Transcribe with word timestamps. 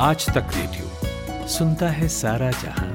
आज 0.00 0.26
तक 0.26 0.50
रेडियो 0.56 1.46
सुनता 1.48 1.88
है 1.88 2.08
सारा 2.08 2.50
जहाँ। 2.50 2.88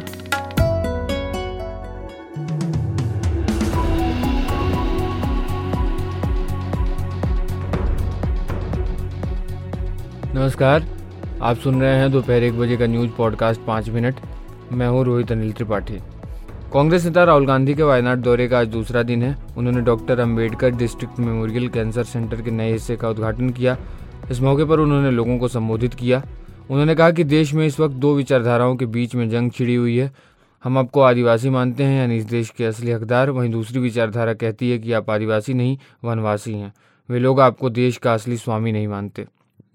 नमस्कार, 10.35 10.85
आप 11.41 11.57
सुन 11.57 11.81
रहे 11.81 11.95
हैं 11.95 12.11
दोपहर 12.11 12.43
एक 12.43 12.59
बजे 12.59 12.77
का 12.77 12.87
न्यूज़ 12.87 13.09
पॉडकास्ट 13.11 13.61
पाँच 13.61 13.89
मिनट। 13.89 14.15
मैं 14.71 14.87
हूँ 14.87 15.03
रोहित 15.05 15.31
अनिल 15.31 15.51
त्रिपाठी। 15.51 15.97
कांग्रेस 16.73 17.05
नेता 17.05 17.23
राहुल 17.23 17.47
गांधी 17.47 17.73
के 17.73 17.83
वायनाड 17.83 18.19
दौरे 18.19 18.47
का 18.47 18.59
आज 18.59 18.67
दूसरा 18.67 19.03
दिन 19.03 19.23
है। 19.23 19.35
उन्होंने 19.57 19.81
doctor 19.81 20.19
Ambedkar 20.19 20.69
district 20.69 21.19
memorial 21.19 21.67
cancer 21.67 22.03
centre 22.03 22.41
के 22.41 22.51
नए 22.51 22.71
हिस्से 22.71 22.95
का 22.95 23.09
उद्घाटन 23.09 23.49
किया। 23.49 23.77
इस 24.31 24.41
मौके 24.41 24.65
पर 24.65 24.79
उन्होंने 24.79 25.11
लोगों 25.11 25.37
को 25.37 25.47
संबोधित 25.47 25.93
किया। 25.93 26.23
उन्होंने 26.69 26.95
कहा 26.95 27.11
कि 27.11 27.23
देश 27.23 27.53
में 27.53 27.67
इस 27.67 27.79
वक्त 27.79 27.95
दो 27.95 28.15
विचारधाराओं 28.15 28.75
के 28.75 28.85
बीच 28.85 29.15
में 29.15 29.29
जंग 29.29 29.51
छिड़ी 29.51 29.75
हुई 29.75 29.97
है। 29.97 30.11
हम 30.63 30.77
आपको 30.77 31.01
आदिवासी 31.01 31.49
मानते 31.49 31.83
हैं, 31.83 32.01
यानी 32.01 32.17
इस 32.17 32.25
देश 32.25 32.49
के 32.49 32.65
असली 32.65 32.91
हकदार। 32.91 33.29
वहीं 33.29 33.51
दूसरी 33.51 33.79
विचारधारा 33.79 34.33
कहती 34.33 34.71
है 34.71 34.79
कि 34.79 34.93
आप 34.93 35.09
आदिवासी 35.09 35.53
नहीं, 35.53 35.77
वनवासी 36.03 36.53
हैं। 36.53 36.73
वे 37.09 37.19
लोग 37.19 37.39
आपको 37.39 37.69
देश 37.69 37.97
का 37.97 38.13
असली 38.13 38.37
स्वामी 38.37 38.71
नहीं 38.71 38.87
मानते। 38.87 39.25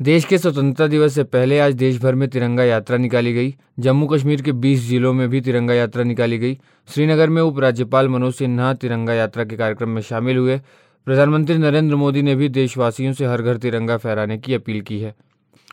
देश 0.03 0.25
के 0.25 0.39
स्वतंत्रता 0.39 0.87
दिवस 0.87 1.15
से 1.15 1.25
पहले 1.25 1.61
आज 1.61 1.75
देश 1.75 2.03
भर 2.03 2.15
में 2.15 2.29
तिरंगा 2.29 2.65
यात्रा 2.65 2.97
निकाली 2.97 3.33
गई। 3.33 3.55
जम्मू 3.79 4.07
कश्मीर 4.07 4.43
के 4.43 4.53
20 4.53 4.81
जिलों 4.81 5.13
में 5.13 5.29
भी 5.29 5.41
तिरंगा 5.41 5.75
यात्रा 5.75 6.05
निकाली 6.05 6.39
गई। 6.39 6.59
श्रीनगर 6.95 7.29
में 7.29 7.43
उपराज्यपाल 7.43 8.09
मनोज 8.09 8.35
सिन्हा 8.35 8.75
तिरंगा 8.75 9.15
यात्रा 9.15 9.45
के 9.45 9.57
कार्यक्रम 9.57 9.89
में 9.89 10.03
शामिल 10.03 10.37
हुए। 10.37 10.61
प्रधानमंत्री 11.07 11.59
नरेंद्र 11.59 11.97
मोदी 11.97 12.23
ने 12.23 12.35
भी 12.35 12.49
देशवासियों 12.49 13.13
से 13.13 13.27
हर 13.27 13.43
घर 13.43 13.57
तिरंगा 13.57 13.97
फहराने 13.97 14.39
की 14.39 14.55
अपील 14.55 14.81
की 14.81 15.01
है। 15.01 15.15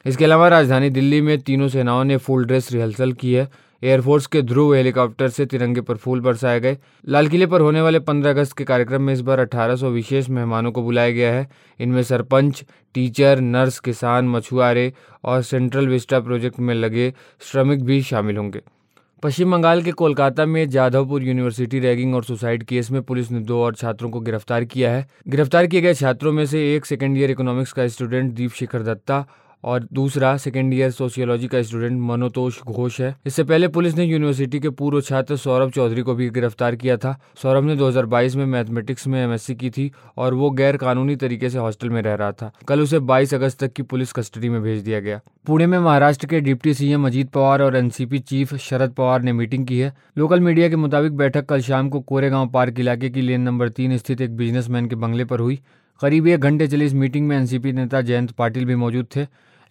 इसके 0.06 0.26
अलावा 0.26 0.48
राजधानी 0.48 0.90
दिल्ली 0.90 1.22
में 1.22 1.40
तीनों 1.42 1.68
सेनाओं 1.68 2.04
ने 2.04 2.18
फुल 2.18 2.46
ड्रेस 2.46 2.72
रिहर्सल 2.72 3.14
की 3.14 3.34
है। 3.34 3.48
एयरफोर्स 3.84 4.28
के 4.28 4.42
ध्रुव 4.42 4.74
हेलीकॉप्टर 4.74 5.28
से 5.28 5.46
तिरंगे 5.46 5.82
पर 5.82 5.96
फूल 5.96 6.20
बरसाए 6.22 6.60
गए। 6.60 6.78
लाल 7.10 7.28
किले 7.28 7.46
पर 7.46 7.62
होने 7.62 7.82
वाले 7.82 8.00
15 8.00 8.30
अगस्त 8.30 8.58
के 8.58 8.64
कार्यक्रम 8.64 9.02
में 9.02 9.14
इस 9.14 9.22
बार 9.22 9.40
1800 9.40 9.90
विशेष 9.90 10.30
मेहमानों 10.30 10.72
को 10.72 10.82
बुलाया 10.82 11.12
गया 11.12 11.34
है। 11.34 11.48
इनमें 11.80 12.04
सरपंच, 12.04 12.64
टीचर, 12.94 13.40
नर्स, 13.40 13.80
किसान, 13.80 14.30
मछुआरे 14.30 14.92
और 15.24 15.42
सेंट्रल 15.42 15.88
विस्टा 15.88 16.20
प्रोजेक्ट 16.20 16.60
में 16.60 16.74
लगे 16.76 17.14
श्रमिक 17.42 17.84
भी 17.84 18.02
शामिल 18.02 18.38
होंगे। 18.38 18.62
पश्चिम 19.24 19.52
बंगाल 19.52 19.82
के 19.82 19.92
कोलकाता 19.92 20.46
में 20.46 20.70
जाधवपुर 20.70 21.24
यूनिवर्सिटी 21.24 21.80
रैगिंग 21.80 22.16
और 22.16 22.24
सुसाइड 22.24 22.64
केस 22.64 22.92
में 22.92 23.02
पुलिस 23.02 23.32
ने 23.32 23.40
दो 23.40 23.64
और 23.64 23.76
छात्रों 23.76 24.10
को 24.10 24.20
गिरफ़्तार 24.20 24.66
किया 24.66 24.92
है। 24.92 25.08
गिरफ़्तार 25.28 25.68
किए 25.68 25.82
गए 25.82 25.94
छात्रों 25.94 26.32
में 26.32 26.46
से 26.46 26.76
एक 26.76 26.86
सेकेंड 26.86 27.18
ईयर 27.18 27.32
इकोनॉमिक्स 27.32 27.74
का 27.74 27.88
स्टूडेंट 27.88 28.34
दीप 28.34 28.52
शिखर 28.52 28.84
दत्ता 28.84 29.26
और 29.66 29.88
दूसरा 29.94 30.38
सेकेंड 30.38 30.74
ईयर 30.74 30.92
सोशियोलॉजी 30.92 31.48
का 31.48 31.62
स्टूडेंट 31.62 32.02
मनोतोष 32.02 32.62
घोष 32.62 33.00
है। 33.02 33.16
इससे 33.26 33.44
पहले 33.44 33.68
पुलिस 33.68 33.96
ने 33.96 34.04
यूनिवर्सिटी 34.04 34.60
के 34.60 34.70
पूर्व 34.70 35.02
छात्र 35.02 35.36
सौरभ 35.36 35.72
चौधरी 35.72 36.02
को 36.02 36.16
भी 36.16 36.30
गिरफ़्तार 36.30 36.76
किया 36.76 36.98
था। 36.98 37.20
सौरभ 37.42 37.64
ने 37.64 37.76
2022 37.76 38.36
में 38.36 38.46
मैथमेटिक्स 38.46 39.08
में 39.08 39.24
एमएससी 39.24 39.56
की 39.56 39.70
थी 39.70 39.92
और 40.18 40.34
वो 40.34 40.50
गैर 40.50 40.78
कानूनी 40.78 41.16
तरीके 41.16 41.50
से 41.50 41.58
हॉस्टल 41.58 41.90
में 41.90 42.02
रह 42.02 42.16
रहा 42.16 42.32
था। 42.32 42.52
कल 42.68 42.82
उसे 42.82 43.00
22 43.00 43.34
अगस्त 43.34 43.60
तक 43.60 43.74
की 43.74 43.84
पुलिस 43.84 44.12
कस्टडी 44.14 44.50
में 44.50 44.62
भेज 44.62 44.84
दिया 44.84 45.00
गया। 45.00 45.20
पुणे 45.46 45.68
में 45.68 45.80
महाराष्ट्र 45.80 46.28
के 46.28 46.40
डिप्टी 46.40 46.74
सीएम 46.74 47.06
अजीत 47.08 47.30
पवार 47.30 47.62
और 47.62 47.76
एनसीपी 47.76 48.20
चीफ 48.20 48.54
शरद 48.56 48.92
पवार 48.92 49.22
ने 49.22 49.34
मीटिंग 49.34 49.66
की 49.68 49.80
है। 49.80 49.94
लोकल 50.18 50.40
मीडिया 50.40 50.70
के 50.70 50.76
मुताबिक 50.76 51.18
बैठक 51.18 51.46
कल 51.46 51.62
शाम 51.62 51.90
को 51.90 52.00
कोरेगांव 52.00 52.48
पार्क 52.48 52.80
इलाके 52.80 53.10
की 53.10 53.22
लेन 53.22 53.42
नंबर 53.42 53.70
तीन 53.70 53.98
स्थित 53.98 54.22
एक 54.22 54.36
बिजनेसमैन 54.38 54.88
के 54.88 54.96
बंगले 54.96 55.26
पर 55.26 55.40
हुई। 55.40 55.60
करीब 56.02 56.28
एक 56.28 56.40
घंटे 56.40 56.68
चली 56.68 56.86
इस 56.86 56.94
मीटिंग 56.94 57.28
में 57.28 57.38
एनसीपी 57.38 57.72
नेता 57.72 58.02
जयंत 58.02 58.32
पाटिल 58.32 58.66
भी 58.66 58.76
मौजूद 58.76 59.06
थे। 59.16 59.26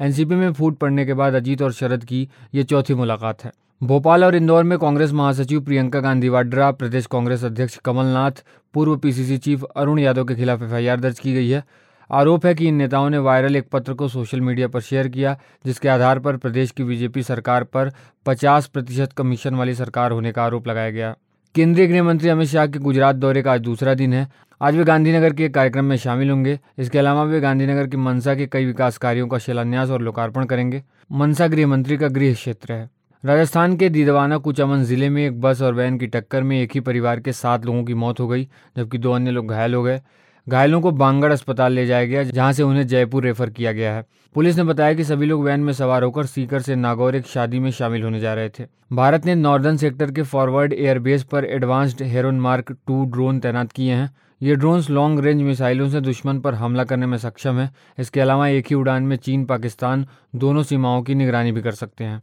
एनसीपी 0.04 0.34
में 0.34 0.52
फूट 0.52 0.76
पड़ने 0.76 1.04
के 1.06 1.14
बाद 1.14 1.34
अजीत 1.34 1.62
और 1.62 1.72
शरद 1.72 2.04
की 2.04 2.28
ये 2.54 2.62
चौथी 2.62 2.94
मुलाकात 2.94 3.44
है। 3.44 3.52
भोपाल 3.82 4.24
और 4.24 4.34
इंदौर 4.34 4.64
में 4.64 4.78
कांग्रेस 4.78 5.12
महासचिव 5.12 5.60
प्रियंका 5.60 6.00
गांधी 6.00 6.28
वाड्रा, 6.28 6.70
प्रदेश 6.70 7.06
कांग्रेस 7.06 7.44
अध्यक्ष 7.44 7.76
कमलनाथ, 7.76 8.30
पूर्व 8.74 8.96
पीसीसी 8.96 9.38
चीफ 9.38 9.64
अरुण 9.64 9.98
यादव 9.98 10.24
के 10.24 10.34
खिलाफ 10.34 10.62
एफआईआर 10.62 11.00
दर्ज 11.00 11.18
की 11.18 11.34
गई 11.34 11.48
है। 11.48 11.64
आरोप 12.10 12.46
है 12.46 12.54
कि 12.54 12.68
इन 12.68 12.74
नेताओं 12.74 13.10
ने 13.10 13.18
वायरल 13.18 13.56
एक 13.56 13.68
पत्र 13.72 13.94
को 13.94 14.08
सोशल 14.08 14.40
मीडिया 14.40 14.68
पर 14.68 14.80
शेयर 14.80 15.08
किया, 15.08 15.38
जिसके 15.66 15.88
आधार 15.88 16.18
पर 16.18 16.36
प्रदेश 16.36 16.70
की 16.70 16.84
बीजेपी 16.84 17.22
सरकार 17.22 17.64
पर 17.64 17.92
50 18.26 18.66
प्रतिशत 18.66 19.12
कमीशन 19.12 19.54
वाली 19.54 19.74
सरकार 19.74 20.12
होने 20.12 20.32
का 20.32 20.44
आरोप 20.44 20.68
लगाया 20.68 20.90
गया। 20.90 21.16
केंद्रीय 21.54 21.86
गृह 21.86 22.02
मंत्री 22.02 22.28
अमित 22.28 22.48
शाह 22.48 22.66
के 22.66 22.78
गुजरात 22.78 23.16
दौरे 23.16 23.42
का 23.42 23.52
आज 23.52 23.60
दूसरा 23.60 23.92
दिन 23.94 24.12
है। 24.12 24.26
आज 24.60 24.76
वे 24.76 24.84
गांधीनगर 24.84 25.32
के 25.32 25.44
एक 25.44 25.52
कार्यक्रम 25.54 25.84
में 25.84 25.96
शामिल 25.96 26.30
होंगे। 26.30 26.58
इसके 26.78 26.98
अलावा 26.98 27.22
वे 27.22 27.40
गांधीनगर 27.40 27.86
की 27.86 27.96
मनसा 27.96 28.34
के 28.34 28.46
कई 28.46 28.64
विकास 28.64 28.98
कार्यों 28.98 29.26
का 29.28 29.38
शिलान्यास 29.38 29.90
और 29.90 30.02
लोकार्पण 30.02 30.44
करेंगे। 30.44 30.82
मनसा 31.12 31.46
गृह 31.46 31.66
मंत्री 31.66 31.96
का 31.96 32.08
गृह 32.08 32.34
क्षेत्र 32.34 32.72
है। 32.72 32.90
राजस्थान 33.24 33.76
के 33.76 33.88
दीदवाना 33.88 34.38
कुचामन 34.38 34.82
ज़िले 34.82 35.08
में 35.08 35.24
एक 35.26 35.40
बस 35.40 35.62
और 35.62 35.74
वैन 35.74 35.98
की 35.98 36.06
टक्कर 36.06 36.42
में 36.42 36.60
एक 36.60 36.72
ही 36.74 36.80
परिवार 36.80 37.20
के 37.20 37.32
सात 37.32 37.66
लोगों 37.66 37.84
की 37.84 37.94
मौत 37.94 38.20
हो 38.20 38.28
गई, 38.28 38.48
जबकि 38.76 38.98
दो 38.98 39.12
अन्य 39.12 39.30
लोग 39.30 39.48
घायल 39.48 39.74
हो 39.74 39.82
गए। 39.82 40.00
घायलों 40.46 40.80
को 40.80 40.90
बांगड़ 40.90 41.32
अस्पताल 41.32 41.72
ले 41.72 41.86
जाया 41.86 42.04
गया, 42.04 42.22
जहाँ 42.22 42.52
से 42.52 42.62
उन्हें 42.62 42.86
जयपुर 42.86 43.24
रेफर 43.24 43.50
किया 43.50 43.72
गया 43.72 43.94
है। 43.94 44.04
पुलिस 44.34 44.56
ने 44.56 44.64
बताया 44.64 44.94
कि 44.94 45.04
सभी 45.04 45.26
लोग 45.26 45.44
वैन 45.44 45.60
में 45.60 45.72
सवार 45.72 46.02
होकर 46.02 46.26
सीकर 46.26 46.62
से 46.62 46.74
नागौर 46.74 47.16
एक 47.16 47.26
शादी 47.26 47.58
में 47.58 47.70
शामिल 47.70 48.02
होने 48.02 48.20
जा 48.20 48.34
रहे 48.34 48.48
थे। 48.48 48.64
भारत 48.92 49.26
ने 49.26 49.34
नॉर्दर्न 49.34 49.76
सेक्टर 49.76 50.10
के 50.10 50.22
फॉरवर्ड 50.22 50.72
एयरबेस 50.72 51.22
पर 51.22 51.44
advanced 51.44 52.02
heron 52.02 52.40
mark 52.40 52.72
two 52.86 53.04
drone 53.04 53.38
तैनात 53.38 53.72
किए 53.72 53.92
हैं। 53.92 54.10
ये 54.42 54.54
ड्रोन्स 54.56 54.90
लॉन्ग 54.90 55.20
रेंज 55.20 55.42
मिसाइलों 55.42 55.88
से 55.88 56.00
दुश्मन 56.00 56.40
पर 56.40 56.54
हमला 56.54 56.84
करने 56.84 57.06
में 57.06 57.18
सक्षम 57.18 57.58
है। 57.58 57.70
इसके 57.98 58.20
अलावा 58.20 58.48
एक 58.48 58.66
ही 58.66 58.74
उड़ान 58.74 59.02
में 59.02 59.16
चीन, 59.16 59.44
पाकिस्तान 59.44 60.06
दोनों 60.36 60.62
सीमाओं 60.62 61.02
की 61.02 61.14
निगरानी 61.14 61.52
भी 61.52 61.62
कर 61.62 61.72
सकते 61.72 62.04
हैं। 62.04 62.20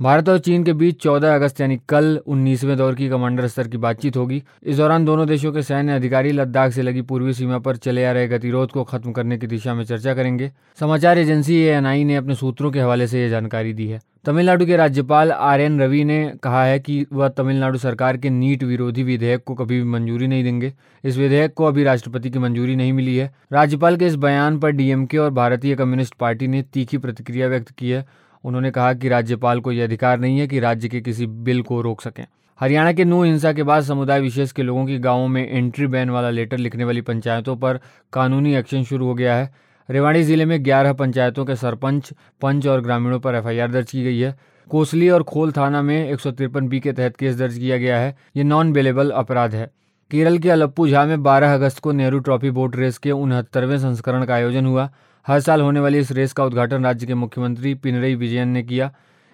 भारत 0.00 0.28
और 0.28 0.38
चीन 0.38 0.64
के 0.64 0.72
बीच 0.72 1.02
14 1.02 1.34
अगस्त 1.34 1.60
यानी 1.60 1.80
कल 1.88 2.20
19वें 2.26 2.76
दौर 2.76 2.94
की 2.94 3.08
कमांडर 3.08 3.46
स्तर 3.46 3.68
की 3.68 3.76
बातचीत 3.76 4.16
होगी। 4.16 4.42
इस 4.62 4.76
दौरान 4.76 5.04
दोनों 5.04 5.26
देशों 5.26 5.52
के 5.52 5.62
सैन्य 5.62 5.92
अधिकारी 5.92 6.32
लद्दाख 6.32 6.72
से 6.72 6.82
लगी 6.82 7.02
पूर्वी 7.02 7.34
सीमा 7.34 7.58
पर 7.58 7.76
चले 7.76 8.04
आ 8.04 8.12
रहे 8.12 8.28
गतिरोध 8.28 8.70
को 8.70 8.84
खत्म 8.84 9.12
करने 9.12 9.38
की 9.38 9.46
दिशा 9.46 9.74
में 9.74 9.84
चर्चा 9.84 10.14
करेंगे। 10.14 10.52
समाचार 10.80 11.18
एजेंसी 11.18 11.56
एएनआई 11.56 12.04
ने 12.04 12.16
अपने 12.16 12.34
सूत्रों 12.34 12.70
के 12.70 12.80
हवाले 12.80 13.06
से 13.06 13.22
यह 13.22 13.28
जानकारी 13.28 13.72
दी 13.72 13.86
है। 13.86 14.00
तमिलनाडु 14.24 14.66
के 14.66 14.76
राज्यपाल 14.76 15.32
आर 15.32 15.60
एन 15.60 15.80
रवि 15.80 16.04
ने 16.04 16.32
कहा 16.42 16.64
है 16.64 16.78
कि 16.78 17.06
वह 17.12 17.28
तमिलनाडु 17.28 17.78
सरकार 17.78 18.16
के 18.16 18.30
नीट 18.30 18.62
विरोधी 18.64 19.02
विधेयक 19.02 19.44
को 19.44 19.54
कभी 19.54 19.78
भी 19.78 19.88
मंजूरी 19.88 20.26
नहीं 20.26 20.44
देंगे। 20.44 20.72
इस 21.04 21.16
विधेयक 21.16 21.54
को 21.54 21.64
अभी 21.64 21.84
राष्ट्रपति 21.84 22.30
की 22.30 22.38
मंजूरी 22.38 22.76
नहीं 22.76 22.92
मिली 22.92 23.16
है। 23.16 23.34
राज्यपाल 23.52 23.96
के 23.96 24.06
इस 24.06 24.14
बयान 24.14 24.58
पर 24.58 24.70
डीएमके 24.70 25.18
और 25.18 25.30
भारतीय 25.30 25.74
कम्युनिस्ट 25.74 26.14
पार्टी 26.14 26.48
ने 26.48 26.62
तीखी 26.62 26.98
प्रतिक्रिया 26.98 27.48
व्यक्त 27.48 27.70
की 27.70 27.90
है 27.90 28.26
उन्होंने 28.44 28.70
कहा 28.70 28.92
कि 28.94 29.08
राज्यपाल 29.08 29.60
को 29.60 29.72
यह 29.72 29.84
अधिकार 29.84 30.18
नहीं 30.18 30.38
है 30.38 30.46
कि 30.46 30.60
राज्य 30.60 30.88
के 30.88 31.00
किसी 31.00 31.26
बिल 31.26 31.62
को 31.62 31.80
रोक 31.80 32.00
सकें। 32.00 32.26
हरियाणा 32.60 32.92
के 32.92 33.04
नू 33.04 33.22
हिंसा 33.22 33.52
के 33.52 33.62
बाद 33.62 33.82
समुदाय 33.82 34.20
विशेष 34.20 34.52
के 34.52 34.62
लोगों 34.62 34.86
की 34.86 34.98
गाँवों 34.98 35.28
में 35.28 35.48
एंट्री 35.48 35.86
बैन 35.86 36.10
वाला 36.10 36.30
लेटर 36.30 36.58
लिखने 36.58 36.84
वाली 36.84 37.00
पंचायतों 37.00 37.56
पर 37.56 37.80
कानूनी 38.12 38.54
एक्शन 38.54 38.84
शुरू 38.84 39.06
हो 39.06 39.14
गया 39.14 39.34
है। 39.36 39.54
रेवाड़ी 39.90 40.22
ज़िले 40.22 40.44
में 40.44 40.64
11 40.64 40.92
पंचायतों 40.92 41.44
के 41.44 41.56
सरपंच, 41.56 42.12
पंच 42.42 42.66
और 42.66 42.80
ग्रामीणों 42.80 43.20
पर 43.20 43.34
एफआईआर 43.34 43.70
दर्ज 43.70 43.90
की 43.90 44.04
गई 44.04 44.18
है। 44.18 44.34
कोसली 44.70 45.08
और 45.08 45.22
खोल 45.22 45.52
थाना 45.52 45.82
में 45.82 46.10
एक 46.10 46.20
सौ 46.20 46.30
तिरपन 46.30 46.68
बी 46.68 46.80
के 46.80 46.92
तहत 46.92 47.16
केस 47.16 47.36
दर्ज 47.36 47.58
किया 47.58 47.76
गया 47.76 47.98
है। 47.98 48.16
ये 48.36 48.44
नॉन 48.44 48.72
बेलेबल 48.72 49.10
अपराध 49.10 49.54
है। 49.54 49.70
केरल 50.10 50.38
के 50.38 50.50
अलप्पू 50.50 50.88
झा 50.88 51.04
में 51.04 51.22
12 51.22 51.54
अगस्त 51.54 51.78
को 51.78 51.92
नेहरू 51.92 52.18
ट्रॉफी 52.18 52.50
बोट 52.50 52.76
रेस 52.76 52.98
के 52.98 53.10
उनहत्तरवें 53.10 53.78
संस्करण 53.78 54.24
का 54.24 54.34
आयोजन 54.34 54.66
हुआ। 54.66 54.90
हर 55.26 55.40
साल 55.40 55.60
होने 55.60 55.80
वाली 55.80 55.98
इस 55.98 56.12
रेस 56.12 56.32
का 56.32 56.44
उद्घाटन 56.44 56.84
राज्य 56.84 57.06
के 57.06 57.14
मुख्यमंत्री 57.14 57.74
पिनरई 57.74 58.14
विजयन 58.14 58.48
ने 58.48 58.62
किया। 58.62 58.92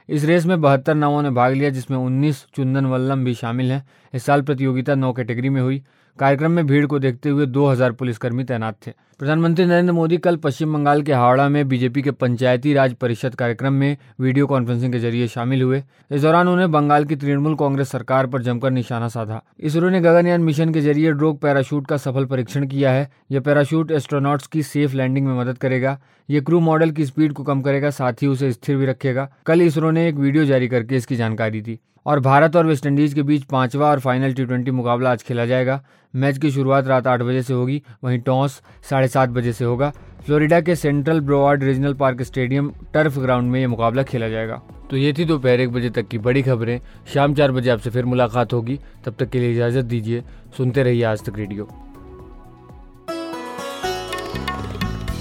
इस 0.08 0.24
रेस 0.24 0.46
में 0.46 0.60
बहत्तर 0.60 0.94
नावों 0.94 1.22
ने 1.22 1.30
भाग 1.30 1.52
लिया, 1.52 1.70
जिसमें 1.70 1.98
19 1.98 2.46
चुंदन 2.56 2.86
वल्लम 2.86 3.24
भी 3.24 3.34
शामिल 3.34 3.72
हैं। 3.72 3.86
इस 4.14 4.24
साल 4.24 4.42
प्रतियोगिता 4.42 4.94
नौ 4.94 5.12
कैटेगरी 5.12 5.48
में 5.48 5.62
हुई। 5.62 5.82
कार्यक्रम 6.18 6.50
में 6.50 6.66
भीड़ 6.66 6.86
को 6.86 6.98
देखते 6.98 7.28
हुए 7.28 7.46
2000 7.46 7.92
पुलिसकर्मी 7.92 8.44
तैनात 8.44 8.76
थे। 8.86 8.90
प्रधानमंत्री 9.18 9.64
नरेंद्र 9.64 9.92
मोदी 9.92 10.16
कल 10.16 10.36
पश्चिम 10.36 10.72
बंगाल 10.72 11.02
के 11.02 11.12
हावड़ा 11.12 11.48
में 11.48 11.68
बीजेपी 11.68 12.02
के 12.02 12.10
पंचायती 12.10 12.72
राज 12.74 12.94
परिषद 12.94 13.34
कार्यक्रम 13.34 13.72
में 13.72 13.96
वीडियो 14.20 14.46
कॉन्फ्रेंसिंग 14.46 14.92
के 14.92 14.98
ज़रिए 14.98 15.28
शामिल 15.28 15.62
हुए। 15.62 15.82
इस 16.10 16.22
दौरान 16.22 16.48
उन्हें 16.48 16.70
बंगाल 16.72 17.04
की 17.04 17.16
तृणमूल 17.16 17.54
कांग्रेस 17.54 17.88
सरकार 17.88 18.26
पर 18.26 18.42
जमकर 18.42 18.70
निशाना 18.70 19.08
साधा। 19.08 19.42
इसरो 19.60 19.88
ने 19.88 20.00
गगनयान 20.00 20.40
मिशन 20.40 20.72
के 20.72 20.80
ज़रिए 20.80 21.12
ड्रोग 21.12 21.40
पैराशूट 21.40 21.86
का 21.86 21.96
सफल 21.96 22.24
परीक्षण 22.24 22.66
किया 22.66 22.92
है। 22.92 23.08
यह 23.30 23.40
पैराशूट 23.40 23.90
एस्ट्रोनॉट्स 23.90 24.46
की 24.46 24.62
सेफ़ 24.62 24.94
लैंडिंग 24.94 25.26
में 25.26 25.38
मदद 25.38 25.58
करेगा। 25.58 25.98
ये 26.28 26.40
क्रू 26.40 26.60
मॉडल 26.60 26.90
की 26.90 27.06
स्पीड 27.06 27.32
को 27.32 27.42
कम 27.42 27.62
करेगा, 27.62 27.90
साथ 27.90 28.12
ही 28.12 28.26
उसे 28.26 28.52
स्थिर 28.52 28.76
भी 28.76 28.86
रखेगा। 28.86 29.28
कल 29.46 29.62
इसरो 29.62 29.90
ने 29.90 30.08
एक 30.08 30.14
वीडियो 30.14 30.44
जारी 30.44 30.68
करके 30.68 30.96
इसकी 30.96 31.16
जानकारी 31.16 31.60
दी। 31.60 31.78
और 32.06 32.20
भारत 32.20 32.56
और 32.56 32.66
वेस्टइंडीज 32.66 33.14
के 33.14 33.22
बीच 33.22 33.44
पांचवा 33.44 33.90
और 33.90 34.00
फाइनल 34.00 34.32
टी 34.32 34.70
मुकाबला 34.70 35.10
आज 35.12 35.22
खेला 35.22 35.46
जाएगा। 35.46 35.82
मैच 36.14 36.38
की 36.38 36.50
शुरुआत 36.50 36.86
रात 36.86 37.06
आठ 37.06 37.20
बजे 37.20 37.42
से 37.42 37.54
होगी, 37.54 37.82
वहीं 38.04 38.18
टॉस 38.18 38.60
साढ़े 38.90 39.08
सात 39.08 39.28
बजे 39.28 39.52
से 39.52 39.64
होगा। 39.64 39.92
फ्लोरिडा 40.26 40.60
के 40.60 40.76
Central 40.76 41.20
Broward 41.20 41.62
Regional 41.62 41.94
Park 41.94 42.22
stadium 42.22 42.72
turf 42.94 43.18
ground 43.18 43.50
में 43.50 43.60
यह 43.60 43.68
मुकाबला 43.68 44.02
खेला 44.02 44.28
जाएगा। 44.28 44.60
तो 44.90 44.96
ये 44.96 45.12
थी 45.12 45.24
दोपहर 45.24 45.60
एक 45.60 45.72
बजे 45.72 45.90
तक 45.90 46.08
की 46.08 46.18
बड़ी 46.18 46.42
खबरें। 46.42 46.80
शाम 47.14 47.34
चार 47.34 47.52
बजे 47.52 47.70
आपसे 47.70 47.90
फिर 47.90 48.04
मुलाकात 48.04 48.52
होगी। 48.52 48.78
तब 49.04 49.14
तक 49.18 49.30
के 49.30 49.38
लिए 49.38 49.52
इजाज़त 49.52 49.84
दीजिए। 49.84 50.22
सुनते 50.56 50.82
रहिए 50.82 51.04
आज 51.04 51.24
तक 51.24 51.38
रेडियो। 51.38 51.68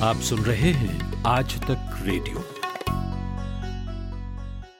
आप 0.03 0.15
सुन 0.15 0.39
रहे 0.39 0.71
हैं 0.71 1.23
आज 1.25 1.59
तक 1.61 2.03
रेडियो। 2.05 2.60